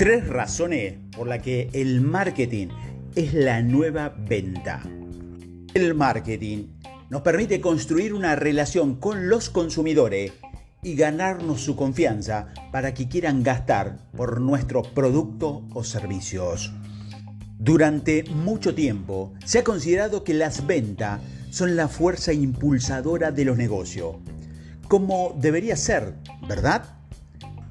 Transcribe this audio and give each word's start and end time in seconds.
Tres 0.00 0.26
razones 0.28 0.94
por 1.14 1.26
las 1.26 1.42
que 1.42 1.68
el 1.74 2.00
marketing 2.00 2.68
es 3.14 3.34
la 3.34 3.60
nueva 3.60 4.08
venta. 4.08 4.80
El 5.74 5.94
marketing 5.94 6.68
nos 7.10 7.20
permite 7.20 7.60
construir 7.60 8.14
una 8.14 8.34
relación 8.34 8.94
con 8.94 9.28
los 9.28 9.50
consumidores 9.50 10.32
y 10.82 10.94
ganarnos 10.94 11.60
su 11.60 11.76
confianza 11.76 12.48
para 12.72 12.94
que 12.94 13.08
quieran 13.08 13.42
gastar 13.42 13.98
por 14.16 14.40
nuestros 14.40 14.88
productos 14.88 15.64
o 15.74 15.84
servicios. 15.84 16.72
Durante 17.58 18.24
mucho 18.24 18.74
tiempo 18.74 19.34
se 19.44 19.58
ha 19.58 19.64
considerado 19.64 20.24
que 20.24 20.32
las 20.32 20.66
ventas 20.66 21.20
son 21.50 21.76
la 21.76 21.88
fuerza 21.88 22.32
impulsadora 22.32 23.32
de 23.32 23.44
los 23.44 23.58
negocios, 23.58 24.16
como 24.88 25.36
debería 25.38 25.76
ser, 25.76 26.14
¿verdad? 26.48 26.99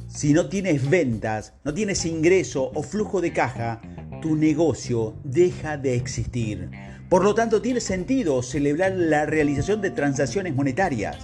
Si 0.09 0.33
no 0.33 0.49
tienes 0.49 0.89
ventas, 0.89 1.53
no 1.63 1.71
tienes 1.71 2.03
ingreso 2.03 2.71
o 2.73 2.81
flujo 2.81 3.21
de 3.21 3.31
caja, 3.31 3.79
tu 4.23 4.35
negocio 4.35 5.13
deja 5.23 5.77
de 5.77 5.95
existir. 5.95 6.71
Por 7.09 7.23
lo 7.23 7.35
tanto, 7.35 7.61
tiene 7.61 7.79
sentido 7.79 8.41
celebrar 8.41 8.93
la 8.93 9.27
realización 9.27 9.81
de 9.81 9.91
transacciones 9.91 10.55
monetarias. 10.55 11.15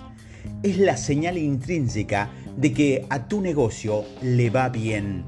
Es 0.61 0.77
la 0.77 0.97
señal 0.97 1.39
intrínseca 1.39 2.29
de 2.57 2.73
que 2.73 3.07
a 3.09 3.27
tu 3.27 3.41
negocio 3.41 4.05
le 4.21 4.51
va 4.51 4.69
bien. 4.69 5.25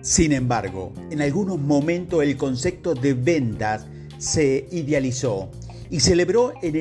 Sin 0.00 0.32
embargo, 0.32 0.92
en 1.10 1.20
algunos 1.20 1.58
momentos 1.58 2.22
el 2.22 2.36
concepto 2.36 2.94
de 2.94 3.12
ventas 3.12 3.88
se 4.18 4.68
idealizó 4.70 5.50
y 5.90 5.98
celebró 5.98 6.52
en, 6.62 6.76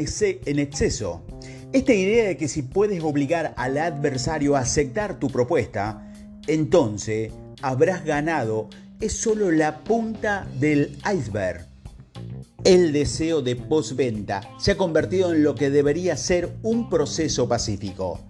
exceso. 0.59 1.23
Esta 1.73 1.93
idea 1.93 2.25
de 2.27 2.37
que 2.37 2.47
si 2.47 2.61
puedes 2.61 3.03
obligar 3.03 3.53
al 3.57 3.77
adversario 3.77 4.55
a 4.55 4.61
aceptar 4.61 5.19
tu 5.19 5.27
propuesta, 5.27 6.11
entonces 6.47 7.33
habrás 7.61 8.05
ganado 8.05 8.69
es 9.01 9.13
solo 9.13 9.51
la 9.51 9.83
punta 9.83 10.47
del 10.59 10.97
iceberg. 11.13 11.67
El 12.63 12.93
deseo 12.93 13.41
de 13.41 13.57
postventa 13.57 14.41
se 14.57 14.71
ha 14.71 14.77
convertido 14.77 15.33
en 15.33 15.43
lo 15.43 15.55
que 15.55 15.69
debería 15.69 16.15
ser 16.15 16.55
un 16.63 16.89
proceso 16.89 17.49
pacífico, 17.49 18.21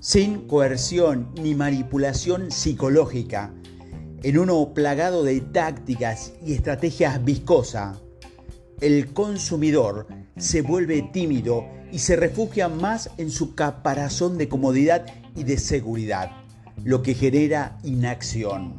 sin 0.00 0.48
coerción 0.48 1.32
ni 1.40 1.54
manipulación 1.54 2.50
psicológica, 2.50 3.52
en 4.22 4.38
uno 4.38 4.72
plagado 4.72 5.24
de 5.24 5.42
tácticas 5.42 6.32
y 6.44 6.54
estrategias 6.54 7.22
viscosas. 7.22 7.98
El 8.80 9.12
consumidor 9.12 10.06
se 10.36 10.62
vuelve 10.62 11.02
tímido 11.02 11.66
y 11.90 11.98
se 11.98 12.14
refugia 12.14 12.68
más 12.68 13.10
en 13.18 13.32
su 13.32 13.56
caparazón 13.56 14.38
de 14.38 14.48
comodidad 14.48 15.04
y 15.34 15.42
de 15.42 15.58
seguridad, 15.58 16.30
lo 16.84 17.02
que 17.02 17.14
genera 17.14 17.76
inacción. 17.82 18.74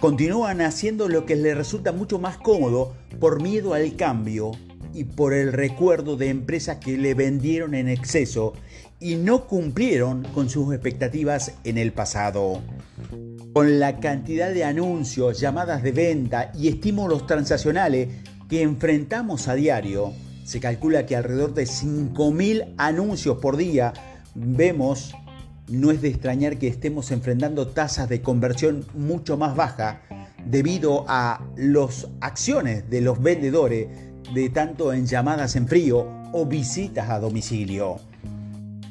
Continúan 0.00 0.60
haciendo 0.60 1.08
lo 1.08 1.26
que 1.26 1.34
les 1.34 1.56
resulta 1.56 1.90
mucho 1.90 2.20
más 2.20 2.36
cómodo 2.36 2.94
por 3.18 3.42
miedo 3.42 3.74
al 3.74 3.96
cambio 3.96 4.52
y 4.94 5.02
por 5.02 5.34
el 5.34 5.52
recuerdo 5.52 6.16
de 6.16 6.28
empresas 6.28 6.76
que 6.76 6.96
le 6.96 7.14
vendieron 7.14 7.74
en 7.74 7.88
exceso 7.88 8.52
y 9.00 9.16
no 9.16 9.48
cumplieron 9.48 10.22
con 10.34 10.48
sus 10.48 10.72
expectativas 10.72 11.54
en 11.64 11.78
el 11.78 11.92
pasado. 11.92 12.62
Con 13.52 13.80
la 13.80 13.98
cantidad 13.98 14.52
de 14.52 14.62
anuncios, 14.62 15.40
llamadas 15.40 15.82
de 15.82 15.90
venta 15.90 16.52
y 16.56 16.68
estímulos 16.68 17.26
transaccionales 17.26 18.08
que 18.50 18.62
enfrentamos 18.62 19.46
a 19.46 19.54
diario, 19.54 20.12
se 20.44 20.58
calcula 20.58 21.06
que 21.06 21.14
alrededor 21.14 21.54
de 21.54 21.62
5.000 21.62 22.74
anuncios 22.76 23.38
por 23.38 23.56
día 23.56 23.92
vemos, 24.34 25.14
no 25.68 25.92
es 25.92 26.02
de 26.02 26.08
extrañar 26.08 26.58
que 26.58 26.66
estemos 26.66 27.12
enfrentando 27.12 27.68
tasas 27.68 28.08
de 28.08 28.22
conversión 28.22 28.84
mucho 28.92 29.36
más 29.36 29.54
bajas 29.54 29.98
debido 30.44 31.04
a 31.06 31.46
las 31.56 32.08
acciones 32.20 32.90
de 32.90 33.00
los 33.00 33.22
vendedores 33.22 33.86
de 34.34 34.50
tanto 34.50 34.92
en 34.92 35.06
llamadas 35.06 35.54
en 35.54 35.68
frío 35.68 36.08
o 36.32 36.44
visitas 36.44 37.08
a 37.08 37.20
domicilio. 37.20 37.98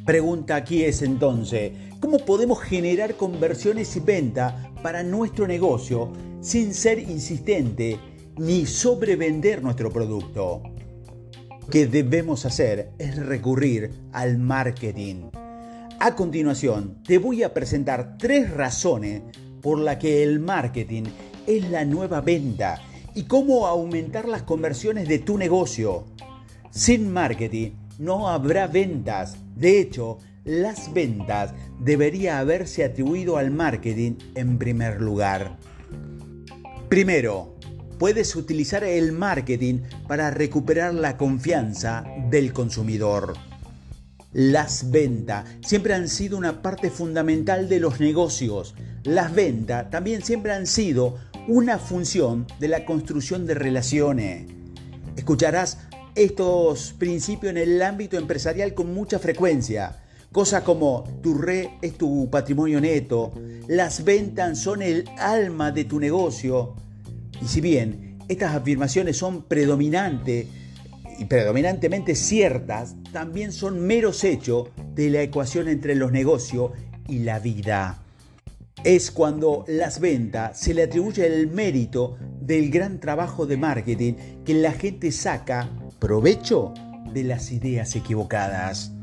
Pregunta 0.06 0.56
aquí 0.56 0.86
es 0.86 1.02
entonces, 1.02 1.74
¿cómo 2.00 2.19
podemos 2.19 2.62
generar 2.62 3.16
conversiones 3.16 3.94
y 3.98 4.00
venta 4.00 4.72
para 4.81 5.03
nuestro 5.03 5.48
negocio 5.48 6.14
sin 6.40 6.74
ser 6.74 7.00
insistente 7.00 8.00
ni 8.40 8.66
sobrevender 8.66 9.62
nuestro 9.62 9.92
producto? 9.92 10.64
que 11.70 11.86
debemos 11.86 12.46
hacer 12.46 12.92
es 12.98 13.16
recurrir 13.16 13.92
al 14.12 14.40
marketing. 14.40 15.30
A 16.00 16.16
continuación, 16.16 16.98
te 17.06 17.20
voy 17.20 17.44
a 17.44 17.54
presentar 17.54 18.18
tres 18.18 18.50
razones 18.50 19.22
por 19.62 19.78
las 19.78 19.98
que 19.98 20.24
el 20.24 20.40
marketing 20.40 21.04
es 21.46 21.70
la 21.70 21.86
nueva 21.86 22.22
venta 22.22 22.82
y 23.14 23.24
cómo 23.24 23.68
aumentar 23.68 24.28
las 24.28 24.44
conversiones 24.44 25.08
de 25.08 25.20
tu 25.20 25.38
negocio. 25.38 26.06
Sin 26.72 27.12
marketing 27.14 27.72
no 28.00 28.30
habrá 28.30 28.66
ventas. 28.66 29.38
De 29.56 29.80
hecho, 29.80 30.18
las 30.46 30.92
ventas 30.92 31.54
debería 31.80 32.40
haberse 32.40 32.84
atribuido 32.84 33.38
al 33.38 33.52
marketing 33.52 34.14
en 34.34 34.58
primer 34.58 35.02
lugar. 35.02 35.58
Primero, 36.88 37.59
puedes 38.00 38.36
utilizar 38.38 38.84
el 38.86 39.12
marketing 39.12 39.82
para 40.08 40.32
recuperar 40.32 40.94
la 40.94 41.18
confianza 41.18 42.06
del 42.32 42.54
consumidor. 42.54 43.36
Las 44.32 44.90
ventas 44.90 45.46
siempre 45.62 45.94
han 45.94 46.08
sido 46.08 46.38
una 46.38 46.62
parte 46.62 46.90
fundamental 46.90 47.68
de 47.68 47.82
los 47.82 48.00
negocios. 48.00 48.74
Las 49.04 49.36
ventas 49.36 49.90
también 49.90 50.24
siempre 50.24 50.54
han 50.54 50.66
sido 50.66 51.18
una 51.48 51.78
función 51.78 52.48
de 52.60 52.70
la 52.70 52.86
construcción 52.86 53.46
de 53.46 53.56
relaciones. 53.56 54.48
Escucharás 55.18 55.80
estos 56.16 56.94
principios 56.98 57.52
en 57.52 57.58
el 57.58 57.81
ámbito 57.81 58.18
empresarial 58.18 58.74
con 58.74 58.94
mucha 58.94 59.20
frecuencia. 59.20 60.04
Cosas 60.31 60.64
como 60.64 61.04
tu 61.22 61.34
red 61.34 61.68
es 61.81 61.98
tu 61.98 62.30
patrimonio 62.30 62.80
neto, 62.80 63.34
las 63.68 64.04
ventas 64.04 64.60
son 64.60 64.84
el 64.84 65.10
alma 65.18 65.72
de 65.72 65.86
tu 65.86 66.00
negocio, 66.00 66.76
y 67.42 67.48
si 67.48 67.62
bien 67.62 68.18
estas 68.28 68.56
afirmaciones 68.56 69.18
son 69.18 69.44
predominantes 69.44 70.48
y 71.18 71.26
predominantemente 71.26 72.16
ciertas, 72.16 72.96
también 73.12 73.52
son 73.52 73.82
meros 73.82 74.24
hechos 74.24 74.70
de 74.94 75.10
la 75.10 75.22
ecuación 75.22 75.68
entre 75.68 75.96
los 75.96 76.12
negocios 76.12 76.72
y 77.08 77.20
la 77.20 77.40
vida. 77.40 78.04
Es 78.84 79.12
cuando 79.12 79.66
las 79.68 80.00
ventas 80.00 80.58
se 80.58 80.74
le 80.74 80.84
atribuye 80.84 81.26
el 81.26 81.48
mérito 81.48 82.16
del 82.40 82.70
gran 82.70 83.00
trabajo 83.00 83.46
de 83.46 83.58
marketing 83.58 84.14
que 84.46 84.54
la 84.54 84.72
gente 84.72 85.12
saca 85.12 85.70
provecho 86.00 86.74
de 87.14 87.24
las 87.24 87.52
ideas 87.52 87.96
equivocadas. 87.96 88.94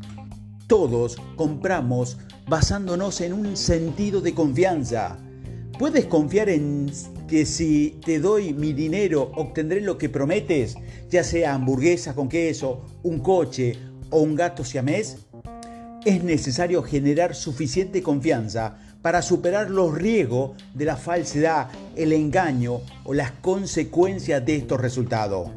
Todos 0.67 1.17
compramos 1.37 2.17
basándonos 2.49 3.21
en 3.21 3.33
un 3.35 3.57
sentido 3.57 4.21
de 4.21 4.35
confianza. 4.35 5.19
Puedes 5.79 6.07
confiar 6.07 6.49
en 6.49 6.91
que 7.27 7.45
si 7.45 7.99
te 8.05 8.19
doy 8.19 8.53
mi 8.53 8.73
dinero 8.73 9.33
obtendré 9.35 9.81
lo 9.81 9.99
que 9.99 10.09
prometes, 10.09 10.77
ya 11.11 11.25
sea 11.25 11.55
hamburguesa 11.55 12.15
con 12.15 12.29
queso, 12.29 12.85
un 13.03 13.21
coche 13.21 13.77
o 14.11 14.21
un 14.21 14.35
gato 14.35 14.65
siamés? 14.65 15.19
Es 16.05 16.23
necesario 16.23 16.83
generar 16.83 17.35
suficiente 17.35 18.03
confianza 18.03 18.79
para 19.03 19.23
superar 19.23 19.71
los 19.71 19.95
riesgos 19.95 20.53
de 20.75 20.85
la 20.85 20.97
falsedad, 20.97 21.69
el 21.97 22.13
engaño 22.13 22.81
o 23.05 23.15
las 23.15 23.33
consecuencias 23.33 24.45
de 24.45 24.57
estos 24.57 24.81
resultados. 24.81 25.51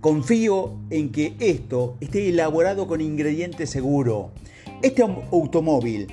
Confío 0.00 0.74
en 0.90 1.10
que 1.12 1.34
esto 1.40 1.96
esté 2.00 2.28
elaborado 2.28 2.86
con 2.86 3.00
ingredientes 3.00 3.70
seguros. 3.70 4.32
Este 4.82 5.02
automóvil 5.02 6.08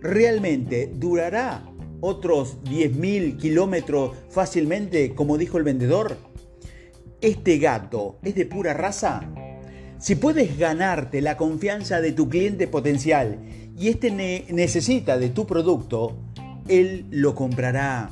realmente 0.00 0.92
durará 0.92 1.64
otros 2.00 2.58
10.000 2.64 3.36
kilómetros 3.36 4.16
fácilmente, 4.30 5.14
como 5.14 5.38
dijo 5.38 5.58
el 5.58 5.64
vendedor? 5.64 6.16
¿Este 7.20 7.58
gato 7.58 8.18
es 8.22 8.34
de 8.34 8.46
pura 8.46 8.74
raza? 8.74 9.22
Si 9.98 10.14
puedes 10.14 10.58
ganarte 10.58 11.22
la 11.22 11.36
confianza 11.36 12.00
de 12.00 12.12
tu 12.12 12.28
cliente 12.28 12.68
potencial 12.68 13.38
y 13.78 13.88
este 13.88 14.10
necesita 14.10 15.16
de 15.18 15.30
tu 15.30 15.46
producto, 15.46 16.18
él 16.68 17.06
lo 17.10 17.34
comprará. 17.34 18.10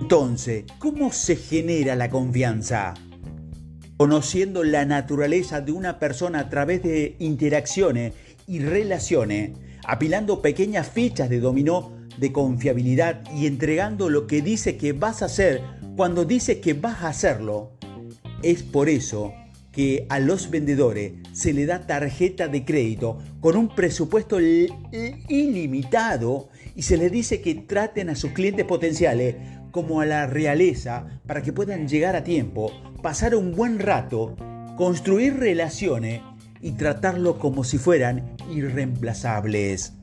Entonces, 0.00 0.64
¿cómo 0.78 1.12
se 1.12 1.36
genera 1.36 1.96
la 1.96 2.10
confianza? 2.10 2.94
Conociendo 3.96 4.62
la 4.64 4.84
naturaleza 4.84 5.60
de 5.60 5.72
una 5.72 5.98
persona 5.98 6.40
a 6.40 6.50
través 6.50 6.82
de 6.82 7.16
interacciones 7.20 8.12
y 8.46 8.58
relaciones, 8.58 9.52
apilando 9.86 10.42
pequeñas 10.42 10.88
fichas 10.88 11.30
de 11.30 11.40
dominó 11.40 11.92
de 12.18 12.32
confiabilidad 12.32 13.22
y 13.34 13.46
entregando 13.46 14.08
lo 14.08 14.26
que 14.26 14.42
dice 14.42 14.76
que 14.76 14.92
vas 14.92 15.22
a 15.22 15.26
hacer 15.26 15.62
cuando 15.96 16.24
dice 16.24 16.60
que 16.60 16.74
vas 16.74 17.02
a 17.02 17.08
hacerlo. 17.08 17.72
Es 18.42 18.62
por 18.62 18.88
eso 18.88 19.32
que 19.72 20.06
a 20.08 20.20
los 20.20 20.50
vendedores 20.50 21.12
se 21.32 21.52
le 21.52 21.66
da 21.66 21.86
tarjeta 21.86 22.48
de 22.48 22.64
crédito 22.64 23.18
con 23.40 23.56
un 23.56 23.74
presupuesto 23.74 24.38
ilimitado 25.28 26.48
y 26.76 26.82
se 26.82 26.96
les 26.96 27.10
dice 27.10 27.40
que 27.40 27.54
traten 27.54 28.08
a 28.08 28.14
sus 28.14 28.32
clientes 28.32 28.64
potenciales 28.64 29.36
como 29.72 30.00
a 30.00 30.06
la 30.06 30.26
realeza 30.26 31.20
para 31.26 31.42
que 31.42 31.52
puedan 31.52 31.88
llegar 31.88 32.14
a 32.14 32.22
tiempo, 32.22 32.70
pasar 33.02 33.34
un 33.34 33.54
buen 33.56 33.80
rato, 33.80 34.36
construir 34.76 35.36
relaciones 35.36 36.20
y 36.60 36.72
tratarlo 36.72 37.38
como 37.38 37.64
si 37.64 37.78
fueran 37.78 38.36
irreemplazables. 38.50 39.94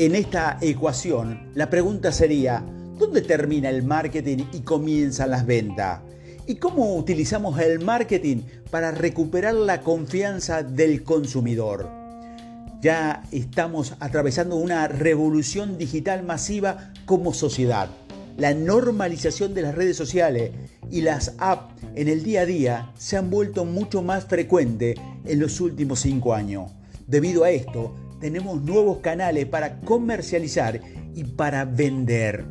En 0.00 0.14
esta 0.14 0.58
ecuación, 0.60 1.50
la 1.56 1.70
pregunta 1.70 2.12
sería, 2.12 2.64
¿dónde 3.00 3.20
termina 3.20 3.68
el 3.68 3.82
marketing 3.82 4.44
y 4.52 4.60
comienzan 4.60 5.32
las 5.32 5.44
ventas? 5.44 6.02
¿Y 6.46 6.54
cómo 6.54 6.94
utilizamos 6.94 7.58
el 7.58 7.80
marketing 7.80 8.42
para 8.70 8.92
recuperar 8.92 9.54
la 9.54 9.80
confianza 9.80 10.62
del 10.62 11.02
consumidor? 11.02 11.90
Ya 12.80 13.24
estamos 13.32 13.96
atravesando 13.98 14.54
una 14.54 14.86
revolución 14.86 15.78
digital 15.78 16.22
masiva 16.22 16.92
como 17.04 17.34
sociedad. 17.34 17.88
La 18.36 18.54
normalización 18.54 19.52
de 19.52 19.62
las 19.62 19.74
redes 19.74 19.96
sociales 19.96 20.52
y 20.92 21.00
las 21.00 21.34
apps 21.38 21.74
en 21.96 22.06
el 22.06 22.22
día 22.22 22.42
a 22.42 22.46
día 22.46 22.92
se 22.96 23.16
han 23.16 23.30
vuelto 23.30 23.64
mucho 23.64 24.00
más 24.00 24.26
frecuentes 24.26 24.96
en 25.24 25.40
los 25.40 25.60
últimos 25.60 25.98
cinco 25.98 26.34
años. 26.34 26.70
Debido 27.08 27.42
a 27.42 27.50
esto, 27.50 27.96
tenemos 28.20 28.62
nuevos 28.62 28.98
canales 28.98 29.46
para 29.46 29.80
comercializar 29.80 30.80
y 31.14 31.24
para 31.24 31.64
vender. 31.64 32.44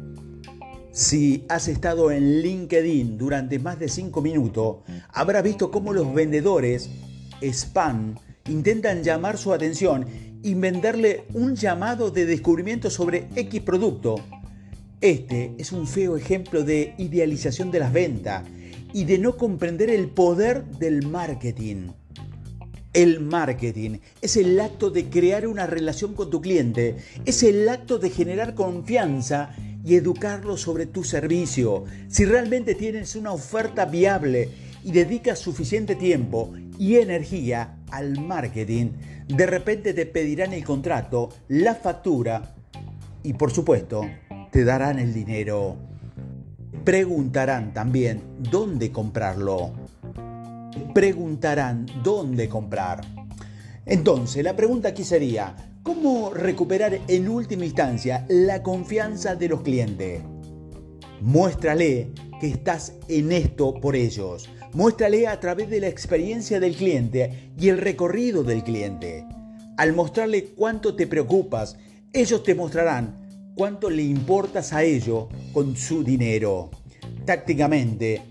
Si 0.91 1.45
has 1.47 1.67
estado 1.67 2.11
en 2.11 2.41
LinkedIn 2.41 3.17
durante 3.17 3.59
más 3.59 3.77
de 3.77 3.87
5 3.87 4.21
minutos, 4.21 4.77
habrás 5.09 5.43
visto 5.43 5.69
cómo 5.69 5.93
los 5.93 6.11
vendedores 6.13 6.89
spam 7.41 8.15
intentan 8.49 9.03
llamar 9.03 9.37
su 9.37 9.53
atención 9.53 10.05
y 10.41 10.53
venderle 10.53 11.25
un 11.33 11.55
llamado 11.55 12.09
de 12.09 12.25
descubrimiento 12.25 12.89
sobre 12.89 13.27
X 13.35 13.61
producto. 13.61 14.15
Este 15.01 15.53
es 15.57 15.71
un 15.71 15.85
feo 15.85 16.17
ejemplo 16.17 16.63
de 16.63 16.95
idealización 16.97 17.69
de 17.69 17.79
las 17.79 17.93
ventas 17.93 18.43
y 18.93 19.03
de 19.03 19.19
no 19.19 19.37
comprender 19.37 19.89
el 19.89 20.07
poder 20.09 20.65
del 20.65 21.05
marketing. 21.05 21.89
El 22.97 23.19
marketing 23.19 23.99
es 24.23 24.37
el 24.37 24.59
acto 24.59 24.89
de 24.89 25.05
crear 25.05 25.45
una 25.45 25.67
relación 25.67 26.15
con 26.15 26.31
tu 26.31 26.41
cliente, 26.41 26.95
es 27.25 27.43
el 27.43 27.69
acto 27.69 27.99
de 27.99 28.09
generar 28.09 28.55
confianza 28.55 29.51
y 29.85 29.93
educarlo 29.93 30.57
sobre 30.57 30.87
tu 30.87 31.03
servicio. 31.03 31.83
Si 32.07 32.25
realmente 32.25 32.73
tienes 32.73 33.15
una 33.15 33.33
oferta 33.33 33.85
viable 33.85 34.49
y 34.83 34.93
dedicas 34.93 35.37
suficiente 35.37 35.93
tiempo 35.93 36.51
y 36.79 36.95
energía 36.95 37.77
al 37.91 38.19
marketing, 38.19 38.87
de 39.27 39.45
repente 39.45 39.93
te 39.93 40.07
pedirán 40.07 40.53
el 40.53 40.63
contrato, 40.63 41.29
la 41.49 41.75
factura 41.75 42.55
y 43.21 43.33
por 43.33 43.51
supuesto 43.51 44.09
te 44.51 44.63
darán 44.63 44.97
el 44.97 45.13
dinero. 45.13 45.77
Preguntarán 46.83 47.75
también 47.75 48.23
dónde 48.39 48.91
comprarlo. 48.91 49.86
Preguntarán 50.97 51.85
dónde 52.03 52.49
comprar. 52.49 53.01
Entonces, 53.85 54.43
la 54.43 54.55
pregunta 54.55 54.89
aquí 54.89 55.03
sería, 55.03 55.55
¿Cómo 55.83 56.31
recuperar 56.33 56.99
en 57.07 57.29
última 57.29 57.65
instancia 57.65 58.25
la 58.29 58.63
confianza 58.63 59.35
de 59.35 59.47
los 59.47 59.61
clientes? 59.61 60.23
Muéstrale 61.21 62.13
que 62.41 62.47
estás 62.47 62.93
en 63.07 63.31
esto 63.31 63.75
por 63.79 63.95
ellos. 63.95 64.49
Muéstrale 64.73 65.27
a 65.27 65.39
través 65.39 65.69
de 65.69 65.81
la 65.81 65.87
experiencia 65.87 66.59
del 66.59 66.75
cliente 66.75 67.51
y 67.59 67.69
el 67.69 67.77
recorrido 67.77 68.43
del 68.43 68.63
cliente. 68.63 69.23
Al 69.77 69.93
mostrarle 69.93 70.45
cuánto 70.45 70.95
te 70.95 71.05
preocupas, 71.05 71.77
ellos 72.11 72.41
te 72.41 72.55
mostrarán 72.55 73.53
cuánto 73.53 73.91
le 73.91 74.01
importas 74.01 74.73
a 74.73 74.83
ellos 74.83 75.27
con 75.53 75.75
su 75.75 76.03
dinero. 76.03 76.71
Tácticamente, 77.23 78.23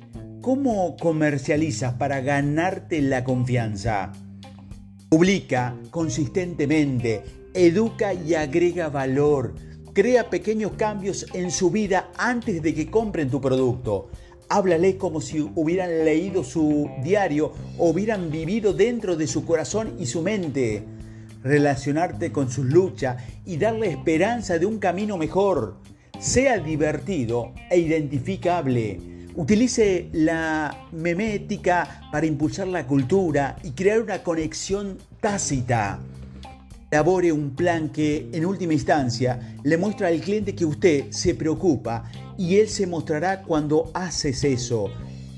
¿cómo 0.47 0.97
comercializas 0.97 1.95
para 1.95 2.21
ganarte 2.21 3.03
la 3.03 3.25
confianza? 3.25 4.13
Publica 5.09 5.75
consistentemente 5.91 7.25
educa 7.53 8.15
y 8.15 8.35
agrega 8.35 8.89
valor. 8.89 9.57
Crea 9.93 10.31
pequeños 10.31 10.75
cambios 10.77 11.27
en 11.35 11.51
su 11.51 11.73
vida 11.73 12.13
antes 12.17 12.63
de 12.63 12.75
que 12.75 12.89
compren 12.89 13.29
tu 13.29 13.41
producto. 13.41 14.09
Háblale 14.49 14.97
como 14.97 15.21
si 15.21 15.41
hubieran 15.41 16.05
leído 16.05 16.45
su 16.45 16.89
diario 17.03 17.53
o 17.77 17.91
hubieran 17.91 18.31
vivido 18.31 18.73
dentro 18.73 19.17
de 19.17 19.27
su 19.27 19.45
corazón 19.45 19.97
y 19.99 20.07
su 20.07 20.23
mente. 20.23 20.85
Relacionarte 21.43 22.31
con 22.31 22.53
sus 22.53 22.67
luchas 22.67 23.21
y 23.45 23.57
darle 23.57 23.89
esperanza 23.89 24.61
de 24.61 24.67
un 24.67 24.79
camino 24.79 25.19
mejor. 25.19 25.79
Sea 26.21 26.59
divertido 26.59 27.53
e 27.69 27.81
identificable. 27.81 29.16
Utilice 29.39 30.09
la 30.15 30.89
memética 30.93 32.09
para 32.11 32.25
impulsar 32.25 32.69
la 32.69 32.87
cultura 32.87 33.57
y 33.63 33.73
crear 33.73 34.01
una 34.01 34.23
conexión 34.23 34.97
tácita. 35.21 36.01
Elabore 36.91 37.33
un 37.33 37.55
plan 37.55 37.91
que 37.91 38.31
en 38.33 38.47
última 38.47 38.73
instancia 38.73 39.59
le 39.63 39.77
muestra 39.77 40.09
al 40.09 40.23
cliente 40.23 40.55
que 40.55 40.65
usted 40.65 41.11
se 41.11 41.35
preocupa 41.35 42.11
y 42.39 42.57
él 42.57 42.69
se 42.71 42.87
mostrará 42.87 43.43
cuando 43.43 43.91
haces 43.93 44.43
eso. 44.43 44.87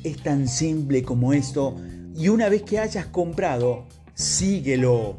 Es 0.04 0.22
tan 0.22 0.46
simple 0.46 1.02
como 1.02 1.32
esto 1.32 1.74
y 2.14 2.28
una 2.28 2.48
vez 2.48 2.62
que 2.62 2.78
hayas 2.78 3.06
comprado, 3.06 3.86
síguelo. 4.14 5.18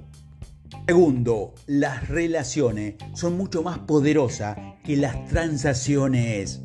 Segundo, 0.88 1.54
las 1.68 2.08
relaciones 2.08 2.96
son 3.14 3.36
mucho 3.36 3.62
más 3.62 3.80
poderosas 3.80 4.58
que 4.86 4.96
las 4.96 5.28
transacciones. 5.28 6.62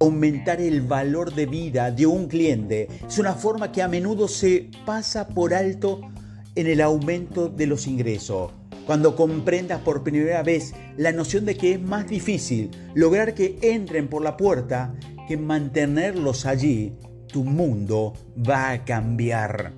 Aumentar 0.00 0.60
el 0.60 0.82
valor 0.82 1.34
de 1.34 1.46
vida 1.46 1.90
de 1.90 2.06
un 2.06 2.28
cliente 2.28 2.88
es 3.06 3.18
una 3.18 3.34
forma 3.34 3.72
que 3.72 3.82
a 3.82 3.88
menudo 3.88 4.28
se 4.28 4.70
pasa 4.86 5.28
por 5.28 5.54
alto 5.54 6.00
en 6.54 6.66
el 6.66 6.80
aumento 6.80 7.48
de 7.48 7.66
los 7.66 7.86
ingresos 7.86 8.52
cuando 8.88 9.14
comprendas 9.14 9.82
por 9.82 10.02
primera 10.02 10.42
vez 10.42 10.72
la 10.96 11.12
noción 11.12 11.44
de 11.44 11.58
que 11.58 11.72
es 11.72 11.82
más 11.82 12.08
difícil 12.08 12.70
lograr 12.94 13.34
que 13.34 13.58
entren 13.60 14.08
por 14.08 14.22
la 14.22 14.38
puerta 14.38 14.94
que 15.28 15.36
mantenerlos 15.36 16.46
allí, 16.46 16.94
tu 17.26 17.44
mundo 17.44 18.14
va 18.48 18.70
a 18.70 18.86
cambiar. 18.86 19.74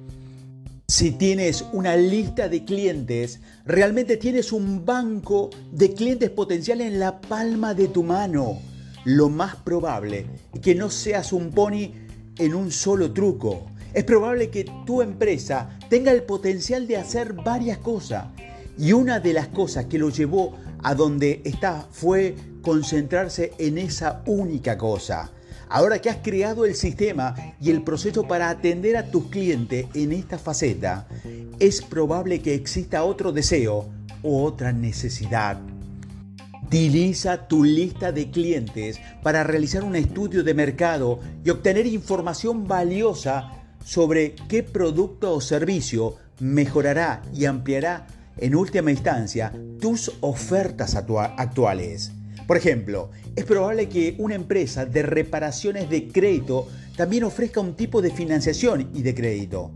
Si 0.86 1.10
tienes 1.10 1.64
una 1.72 1.96
lista 1.96 2.48
de 2.48 2.64
clientes, 2.64 3.40
realmente 3.64 4.16
tienes 4.16 4.52
un 4.52 4.84
banco 4.84 5.50
de 5.72 5.92
clientes 5.92 6.30
potenciales 6.30 6.86
en 6.86 7.00
la 7.00 7.20
palma 7.20 7.74
de 7.74 7.88
tu 7.88 8.04
mano. 8.04 8.60
Lo 9.04 9.28
más 9.30 9.56
probable 9.56 10.26
es 10.52 10.60
que 10.60 10.74
no 10.74 10.90
seas 10.90 11.32
un 11.32 11.50
pony 11.50 11.92
en 12.38 12.54
un 12.54 12.70
solo 12.70 13.12
truco. 13.12 13.70
Es 13.94 14.04
probable 14.04 14.50
que 14.50 14.64
tu 14.86 15.02
empresa 15.02 15.78
tenga 15.88 16.12
el 16.12 16.22
potencial 16.22 16.86
de 16.86 16.98
hacer 16.98 17.32
varias 17.32 17.78
cosas 17.78 18.26
y 18.78 18.92
una 18.92 19.18
de 19.18 19.32
las 19.32 19.48
cosas 19.48 19.86
que 19.86 19.98
lo 19.98 20.10
llevó 20.10 20.54
a 20.82 20.94
donde 20.94 21.40
está 21.44 21.86
fue 21.90 22.36
concentrarse 22.62 23.52
en 23.58 23.78
esa 23.78 24.22
única 24.26 24.76
cosa. 24.76 25.30
Ahora 25.68 26.00
que 26.00 26.10
has 26.10 26.16
creado 26.16 26.64
el 26.64 26.74
sistema 26.74 27.34
y 27.60 27.70
el 27.70 27.82
proceso 27.82 28.26
para 28.26 28.50
atender 28.50 28.96
a 28.96 29.10
tus 29.10 29.30
clientes 29.30 29.86
en 29.94 30.12
esta 30.12 30.38
faceta, 30.38 31.06
es 31.58 31.80
probable 31.80 32.42
que 32.42 32.54
exista 32.54 33.04
otro 33.04 33.32
deseo 33.32 33.88
o 34.22 34.42
otra 34.42 34.72
necesidad. 34.72 35.60
Utiliza 36.70 37.48
tu 37.48 37.64
lista 37.64 38.12
de 38.12 38.30
clientes 38.30 39.00
para 39.24 39.42
realizar 39.42 39.82
un 39.82 39.96
estudio 39.96 40.44
de 40.44 40.54
mercado 40.54 41.18
y 41.44 41.50
obtener 41.50 41.84
información 41.84 42.68
valiosa 42.68 43.50
sobre 43.84 44.36
qué 44.48 44.62
producto 44.62 45.34
o 45.34 45.40
servicio 45.40 46.14
mejorará 46.38 47.22
y 47.34 47.46
ampliará 47.46 48.06
en 48.36 48.54
última 48.54 48.92
instancia, 48.92 49.52
tus 49.80 50.12
ofertas 50.20 50.94
actuales. 50.94 52.12
Por 52.46 52.56
ejemplo, 52.56 53.10
es 53.34 53.44
probable 53.44 53.88
que 53.88 54.14
una 54.18 54.36
empresa 54.36 54.86
de 54.86 55.02
reparaciones 55.02 55.90
de 55.90 56.06
crédito 56.06 56.68
también 56.96 57.24
ofrezca 57.24 57.58
un 57.58 57.74
tipo 57.74 58.00
de 58.00 58.12
financiación 58.12 58.90
y 58.94 59.02
de 59.02 59.16
crédito. 59.16 59.72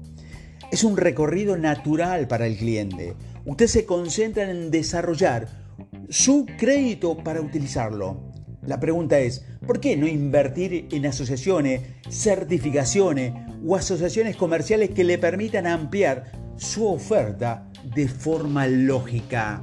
Es 0.70 0.84
un 0.84 0.96
recorrido 0.96 1.56
natural 1.56 2.28
para 2.28 2.46
el 2.46 2.56
cliente. 2.56 3.16
Usted 3.46 3.66
se 3.66 3.84
concentra 3.84 4.48
en 4.48 4.70
desarrollar 4.70 5.63
su 6.08 6.46
crédito 6.58 7.16
para 7.16 7.40
utilizarlo. 7.40 8.32
La 8.62 8.80
pregunta 8.80 9.18
es, 9.18 9.44
¿por 9.66 9.80
qué 9.80 9.96
no 9.96 10.06
invertir 10.06 10.88
en 10.90 11.06
asociaciones, 11.06 11.82
certificaciones 12.08 13.34
o 13.66 13.76
asociaciones 13.76 14.36
comerciales 14.36 14.90
que 14.90 15.04
le 15.04 15.18
permitan 15.18 15.66
ampliar 15.66 16.32
su 16.56 16.86
oferta 16.86 17.68
de 17.94 18.08
forma 18.08 18.66
lógica. 18.66 19.62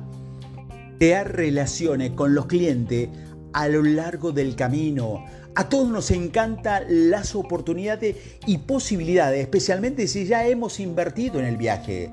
Crear 1.00 1.36
relaciones 1.36 2.12
con 2.12 2.36
los 2.36 2.46
clientes 2.46 3.10
a 3.54 3.68
lo 3.68 3.84
largo 3.84 4.32
del 4.32 4.56
camino. 4.56 5.26
A 5.56 5.68
todos 5.68 5.90
nos 5.90 6.12
encantan 6.12 7.10
las 7.10 7.36
oportunidades 7.36 8.16
y 8.46 8.60
posibilidades, 8.60 9.42
especialmente 9.42 10.08
si 10.08 10.26
ya 10.26 10.48
hemos 10.48 10.80
invertido 10.80 11.40
en 11.40 11.46
el 11.46 11.58
viaje. 11.58 12.12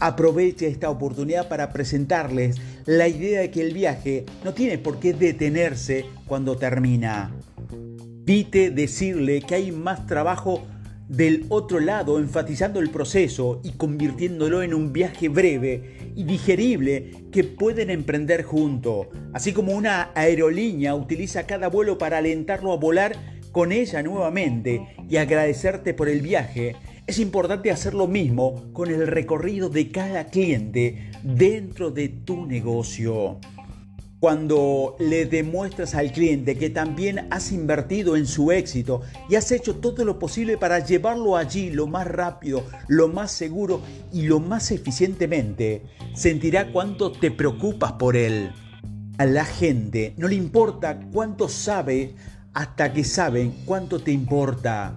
Aproveche 0.00 0.66
esta 0.66 0.88
oportunidad 0.88 1.48
para 1.48 1.72
presentarles 1.72 2.56
la 2.86 3.06
idea 3.06 3.42
de 3.42 3.50
que 3.50 3.60
el 3.60 3.74
viaje 3.74 4.24
no 4.44 4.54
tiene 4.54 4.78
por 4.78 4.98
qué 4.98 5.12
detenerse 5.12 6.06
cuando 6.26 6.56
termina. 6.56 7.36
Vite 8.24 8.70
decirle 8.70 9.42
que 9.42 9.56
hay 9.56 9.72
más 9.72 10.06
trabajo 10.06 10.62
del 11.10 11.44
otro 11.48 11.80
lado, 11.80 12.18
enfatizando 12.18 12.80
el 12.80 12.88
proceso 12.88 13.60
y 13.64 13.72
convirtiéndolo 13.72 14.62
en 14.62 14.72
un 14.72 14.92
viaje 14.92 15.28
breve 15.28 16.12
y 16.14 16.22
digerible 16.22 17.26
que 17.32 17.42
pueden 17.44 17.90
emprender 17.90 18.44
juntos, 18.44 19.08
así 19.32 19.52
como 19.52 19.72
una 19.72 20.12
aerolínea 20.14 20.94
utiliza 20.94 21.46
cada 21.46 21.68
vuelo 21.68 21.98
para 21.98 22.18
alentarlo 22.18 22.72
a 22.72 22.76
volar 22.76 23.16
con 23.50 23.72
ella 23.72 24.02
nuevamente 24.02 24.80
y 25.08 25.16
agradecerte 25.16 25.94
por 25.94 26.08
el 26.08 26.22
viaje, 26.22 26.76
es 27.10 27.18
importante 27.18 27.72
hacer 27.72 27.92
lo 27.92 28.06
mismo 28.06 28.72
con 28.72 28.88
el 28.88 29.04
recorrido 29.08 29.68
de 29.68 29.90
cada 29.90 30.26
cliente 30.26 31.10
dentro 31.24 31.90
de 31.90 32.08
tu 32.08 32.46
negocio. 32.46 33.40
Cuando 34.20 34.94
le 35.00 35.26
demuestras 35.26 35.96
al 35.96 36.12
cliente 36.12 36.56
que 36.56 36.70
también 36.70 37.26
has 37.30 37.50
invertido 37.50 38.14
en 38.14 38.26
su 38.26 38.52
éxito 38.52 39.00
y 39.28 39.34
has 39.34 39.50
hecho 39.50 39.76
todo 39.76 40.04
lo 40.04 40.20
posible 40.20 40.56
para 40.56 40.78
llevarlo 40.78 41.36
allí 41.36 41.70
lo 41.70 41.88
más 41.88 42.06
rápido, 42.06 42.62
lo 42.86 43.08
más 43.08 43.32
seguro 43.32 43.80
y 44.12 44.22
lo 44.22 44.38
más 44.38 44.70
eficientemente, 44.70 45.82
sentirá 46.14 46.70
cuánto 46.70 47.10
te 47.10 47.32
preocupas 47.32 47.94
por 47.94 48.16
él. 48.16 48.52
A 49.18 49.24
la 49.24 49.44
gente 49.44 50.14
no 50.16 50.28
le 50.28 50.36
importa 50.36 51.00
cuánto 51.12 51.48
sabe 51.48 52.14
hasta 52.54 52.92
que 52.92 53.02
saben 53.02 53.52
cuánto 53.64 53.98
te 53.98 54.12
importa. 54.12 54.96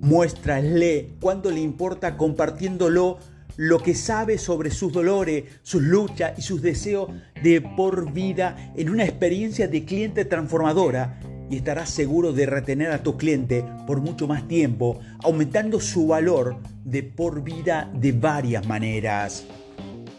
Muéstrale 0.00 1.10
cuánto 1.20 1.50
le 1.50 1.60
importa 1.60 2.16
compartiéndolo 2.16 3.18
lo 3.56 3.80
que 3.80 3.96
sabe 3.96 4.38
sobre 4.38 4.70
sus 4.70 4.92
dolores, 4.92 5.44
sus 5.62 5.82
luchas 5.82 6.38
y 6.38 6.42
sus 6.42 6.62
deseos 6.62 7.10
de 7.42 7.60
por 7.60 8.12
vida 8.12 8.72
en 8.76 8.90
una 8.90 9.04
experiencia 9.04 9.66
de 9.66 9.84
cliente 9.84 10.24
transformadora 10.24 11.18
y 11.50 11.56
estarás 11.56 11.90
seguro 11.90 12.32
de 12.32 12.46
retener 12.46 12.92
a 12.92 13.02
tu 13.02 13.16
cliente 13.16 13.64
por 13.86 14.00
mucho 14.00 14.28
más 14.28 14.46
tiempo, 14.46 15.00
aumentando 15.24 15.80
su 15.80 16.06
valor 16.06 16.58
de 16.84 17.02
por 17.02 17.42
vida 17.42 17.90
de 17.94 18.12
varias 18.12 18.66
maneras. 18.68 19.44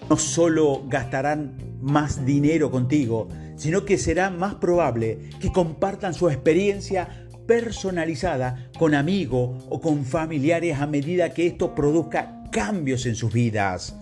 No 0.10 0.18
solo 0.18 0.84
gastarán 0.88 1.54
más 1.82 2.26
dinero 2.26 2.72
contigo, 2.72 3.30
sino 3.56 3.86
que 3.86 3.98
será 3.98 4.30
más 4.30 4.56
probable 4.56 5.30
que 5.40 5.52
compartan 5.52 6.14
su 6.14 6.30
experiencia 6.30 7.28
personalizada 7.50 8.70
con 8.78 8.94
amigos 8.94 9.66
o 9.70 9.82
con 9.82 10.06
familiares 10.06 10.78
a 10.78 10.86
medida 10.86 11.34
que 11.34 11.48
esto 11.48 11.74
produzca 11.74 12.44
cambios 12.52 13.08
en 13.08 13.16
sus 13.16 13.34
vidas. 13.34 13.96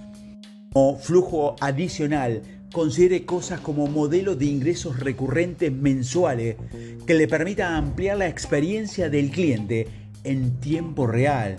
Como 0.74 0.98
flujo 0.98 1.56
adicional, 1.62 2.42
considere 2.74 3.26
cosas 3.26 3.62
como 3.62 3.88
modelo 3.88 4.36
de 4.36 4.48
ingresos 4.48 5.00
recurrentes 5.00 5.72
mensuales 5.72 6.58
que 7.06 7.14
le 7.14 7.30
permita 7.30 7.78
ampliar 7.78 8.18
la 8.18 8.28
experiencia 8.28 9.10
del 9.10 9.32
cliente 9.32 9.88
en 10.26 10.60
tiempo 10.60 11.08
real. 11.08 11.56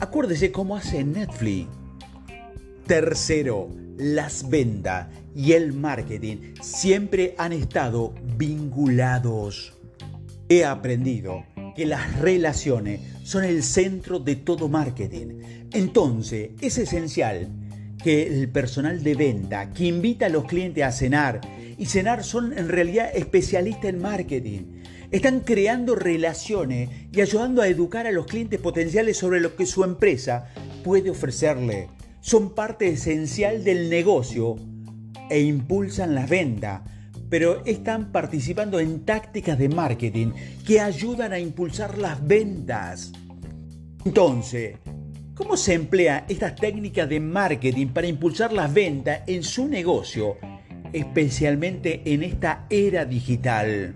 Acuérdese 0.00 0.52
cómo 0.52 0.76
hace 0.76 1.02
Netflix. 1.02 1.66
Tercero, 2.86 3.70
las 3.96 4.50
ventas 4.50 5.08
y 5.34 5.52
el 5.52 5.72
marketing 5.72 6.52
siempre 6.60 7.34
han 7.38 7.54
estado 7.54 8.12
vinculados. 8.36 9.71
He 10.52 10.66
aprendido 10.66 11.46
que 11.74 11.86
las 11.86 12.20
relaciones 12.20 13.00
son 13.24 13.42
el 13.42 13.62
centro 13.62 14.18
de 14.18 14.36
todo 14.36 14.68
marketing. 14.68 15.40
Entonces, 15.72 16.50
es 16.60 16.76
esencial 16.76 17.48
que 18.04 18.26
el 18.26 18.50
personal 18.50 19.02
de 19.02 19.14
venta 19.14 19.72
que 19.72 19.86
invita 19.86 20.26
a 20.26 20.28
los 20.28 20.44
clientes 20.44 20.84
a 20.84 20.92
cenar, 20.92 21.40
y 21.78 21.86
cenar 21.86 22.22
son 22.22 22.52
en 22.58 22.68
realidad 22.68 23.12
especialistas 23.14 23.86
en 23.86 24.02
marketing, 24.02 24.82
están 25.10 25.40
creando 25.40 25.94
relaciones 25.94 26.90
y 27.10 27.22
ayudando 27.22 27.62
a 27.62 27.68
educar 27.68 28.06
a 28.06 28.12
los 28.12 28.26
clientes 28.26 28.60
potenciales 28.60 29.16
sobre 29.16 29.40
lo 29.40 29.56
que 29.56 29.64
su 29.64 29.84
empresa 29.84 30.48
puede 30.84 31.08
ofrecerle. 31.08 31.88
Son 32.20 32.54
parte 32.54 32.88
esencial 32.88 33.64
del 33.64 33.88
negocio 33.88 34.56
e 35.30 35.40
impulsan 35.40 36.14
la 36.14 36.26
venta 36.26 36.91
pero 37.32 37.62
están 37.64 38.12
participando 38.12 38.78
en 38.78 39.06
tácticas 39.06 39.58
de 39.58 39.70
marketing 39.70 40.32
que 40.66 40.82
ayudan 40.82 41.32
a 41.32 41.38
impulsar 41.38 41.96
las 41.96 42.22
ventas. 42.26 43.10
Entonces, 44.04 44.76
¿cómo 45.34 45.56
se 45.56 45.72
emplea 45.72 46.26
estas 46.28 46.54
técnicas 46.56 47.08
de 47.08 47.20
marketing 47.20 47.86
para 47.86 48.06
impulsar 48.06 48.52
las 48.52 48.74
ventas 48.74 49.22
en 49.26 49.42
su 49.44 49.66
negocio, 49.66 50.36
especialmente 50.92 52.02
en 52.04 52.22
esta 52.22 52.66
era 52.68 53.06
digital? 53.06 53.94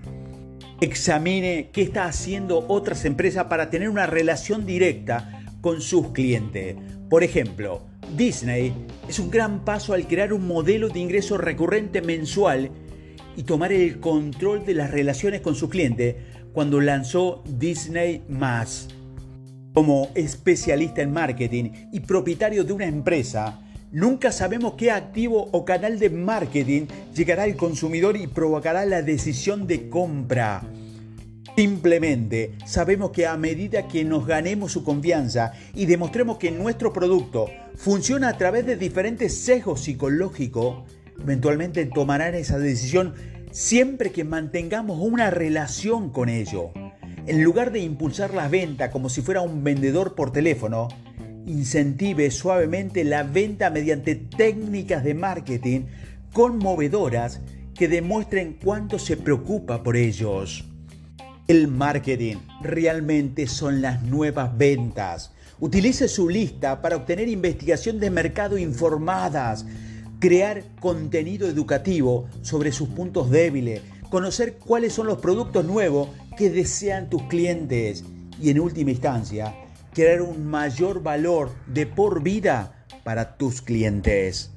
Examine 0.81 1.69
qué 1.75 1.83
está 1.83 2.07
haciendo 2.07 2.65
otras 2.69 3.05
empresas 3.05 3.45
para 3.49 3.69
tener 3.69 3.91
una 3.91 4.07
relación 4.07 4.65
directa 4.65 5.43
con 5.61 5.83
sus 5.83 6.11
clientes. 6.13 6.75
Por 7.11 7.23
ejemplo, 7.23 7.83
Disney 8.17 8.73
es 9.07 9.19
un 9.19 9.31
gran 9.31 9.63
paso 9.63 9.93
al 9.93 10.07
crear 10.07 10.33
un 10.33 10.47
modelo 10.47 10.89
de 10.89 11.01
ingreso 11.01 11.37
recurrente 11.37 12.01
mensual 12.01 12.71
y 13.37 13.43
tomar 13.43 13.73
el 13.73 14.01
control 14.01 14.65
de 14.65 14.75
las 14.75 14.91
relaciones 14.91 15.41
con 15.43 15.55
su 15.55 15.69
cliente 15.69 16.17
cuando 16.53 16.81
lanzó 16.81 17.45
Disney⁇ 17.47 18.23
Como 19.75 20.09
especialista 20.15 21.03
en 21.03 21.13
marketing 21.13 21.71
y 21.93 22.01
propietario 22.01 22.65
de 22.65 22.73
una 22.73 22.87
empresa, 22.87 23.61
nunca 23.93 24.33
sabemos 24.33 24.75
qué 24.75 24.91
activo 24.91 25.49
o 25.53 25.65
canal 25.65 25.99
de 25.99 26.11
marketing 26.11 26.87
llegará 27.15 27.43
al 27.43 27.57
consumidor 27.57 28.17
y 28.17 28.27
provocará 28.27 28.87
la 28.87 29.03
decisión 29.03 29.67
de 29.67 29.91
compra. 29.91 30.63
Simplemente 31.57 32.55
sabemos 32.67 33.13
que 33.13 33.27
a 33.27 33.37
medida 33.39 33.89
que 33.89 34.05
nos 34.05 34.27
ganemos 34.27 34.73
su 34.73 34.85
confianza 34.85 35.53
y 35.75 35.87
demostremos 35.87 36.37
que 36.37 36.51
nuestro 36.51 36.93
producto 36.93 37.49
funciona 37.77 38.29
a 38.29 38.37
través 38.37 38.67
de 38.67 38.77
diferentes 38.77 39.35
sesgos 39.39 39.81
psicológicos, 39.81 40.85
eventualmente 41.21 41.87
tomarán 41.87 42.35
esa 42.35 42.59
decisión 42.59 43.15
siempre 43.51 44.13
que 44.13 44.25
mantengamos 44.25 44.99
una 45.01 45.31
relación 45.31 46.11
con 46.11 46.29
ello. 46.29 46.73
En 47.27 47.43
lugar 47.43 47.73
de 47.73 47.81
impulsar 47.81 48.35
la 48.35 48.49
venta 48.49 48.91
como 48.91 49.09
si 49.09 49.23
fuera 49.23 49.41
un 49.41 49.65
vendedor 49.65 50.15
por 50.15 50.33
teléfono, 50.33 50.89
incentive 51.47 52.31
suavemente 52.31 53.03
la 53.05 53.23
venta 53.23 53.71
mediante 53.71 54.15
técnicas 54.15 55.03
de 55.05 55.15
marketing 55.15 55.81
conmovedoras 56.33 57.41
que 57.75 57.89
demuestren 57.89 58.59
cuánto 58.63 58.99
se 58.99 59.17
preocupa 59.17 59.83
por 59.83 59.97
ellos. 59.97 60.65
El 61.49 61.69
marketing 61.69 62.37
realmente 62.61 63.47
son 63.47 63.81
las 63.81 64.03
nuevas 64.03 64.57
ventas. 64.57 65.33
Utilice 65.61 66.09
su 66.09 66.29
lista 66.29 66.83
para 66.83 66.97
obtener 66.97 67.29
investigación 67.29 68.01
de 68.01 68.11
mercado 68.11 68.59
informadas 68.59 69.65
crear 70.27 70.65
contenido 70.81 71.47
educativo 71.47 72.27
sobre 72.43 72.73
sus 72.73 72.89
puntos 72.89 73.31
débiles, 73.31 73.81
conocer 74.11 74.55
cuáles 74.55 74.93
son 74.93 75.07
los 75.07 75.19
productos 75.19 75.65
nuevos 75.65 76.09
que 76.37 76.51
desean 76.51 77.09
tus 77.09 77.23
clientes 77.29 78.03
y 78.43 78.51
en 78.51 78.59
última 78.59 78.91
instancia, 78.91 79.55
crear 79.95 80.23
un 80.23 80.45
mayor 80.49 81.01
valor 81.01 81.51
de 81.69 81.87
por 81.87 82.25
vida 82.25 82.85
para 83.05 83.37
tus 83.37 83.63
clientes. 83.63 84.51